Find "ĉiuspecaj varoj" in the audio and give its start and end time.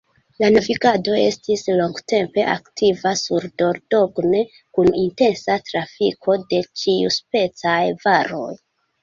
6.83-8.51